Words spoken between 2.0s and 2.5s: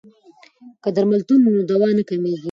کمیږي.